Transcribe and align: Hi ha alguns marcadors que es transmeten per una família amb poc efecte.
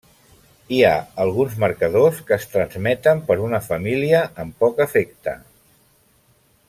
Hi 0.75 0.77
ha 0.85 0.93
alguns 1.25 1.57
marcadors 1.63 2.21
que 2.31 2.35
es 2.37 2.47
transmeten 2.53 3.21
per 3.29 3.37
una 3.49 3.61
família 3.67 4.25
amb 4.45 4.57
poc 4.65 4.83
efecte. 4.87 5.37